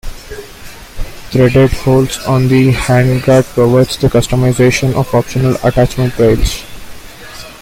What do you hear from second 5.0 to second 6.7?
optional attachment rails.